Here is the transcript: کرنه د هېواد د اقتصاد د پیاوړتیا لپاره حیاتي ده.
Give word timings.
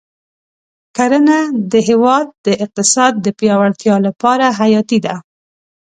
کرنه 0.95 1.37
د 1.71 1.73
هېواد 1.89 2.27
د 2.45 2.47
اقتصاد 2.63 3.13
د 3.25 3.27
پیاوړتیا 3.39 3.95
لپاره 4.07 4.45
حیاتي 4.59 4.99
ده. 5.05 5.15